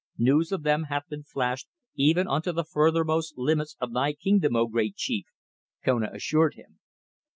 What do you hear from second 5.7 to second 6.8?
Kona assured him.